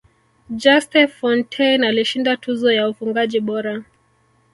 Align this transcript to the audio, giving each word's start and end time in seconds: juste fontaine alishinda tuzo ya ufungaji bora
juste 0.49 1.07
fontaine 1.07 1.87
alishinda 1.87 2.37
tuzo 2.37 2.71
ya 2.71 2.89
ufungaji 2.89 3.39
bora 3.39 3.83